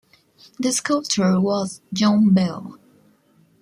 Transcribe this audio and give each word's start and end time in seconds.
The 0.57 0.71
sculptor 0.71 1.39
was 1.39 1.79
John 1.93 2.33
Bell. 2.33 2.79